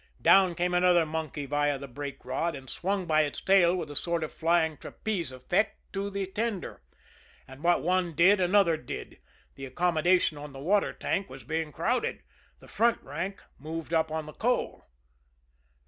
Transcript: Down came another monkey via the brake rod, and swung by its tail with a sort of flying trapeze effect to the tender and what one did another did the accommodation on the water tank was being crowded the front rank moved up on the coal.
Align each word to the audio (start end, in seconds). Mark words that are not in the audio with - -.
Down 0.19 0.55
came 0.55 0.73
another 0.73 1.05
monkey 1.05 1.45
via 1.45 1.77
the 1.77 1.87
brake 1.87 2.25
rod, 2.25 2.55
and 2.55 2.67
swung 2.67 3.05
by 3.05 3.21
its 3.21 3.39
tail 3.39 3.75
with 3.75 3.91
a 3.91 3.95
sort 3.95 4.23
of 4.23 4.33
flying 4.33 4.75
trapeze 4.77 5.31
effect 5.31 5.77
to 5.93 6.09
the 6.09 6.25
tender 6.25 6.81
and 7.47 7.61
what 7.63 7.83
one 7.83 8.15
did 8.15 8.39
another 8.39 8.77
did 8.77 9.19
the 9.53 9.65
accommodation 9.65 10.39
on 10.39 10.53
the 10.53 10.59
water 10.59 10.91
tank 10.91 11.29
was 11.29 11.43
being 11.43 11.71
crowded 11.71 12.23
the 12.59 12.67
front 12.67 12.99
rank 13.03 13.43
moved 13.59 13.93
up 13.93 14.09
on 14.11 14.25
the 14.25 14.33
coal. 14.33 14.85